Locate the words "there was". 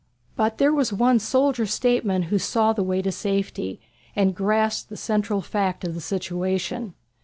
0.57-0.91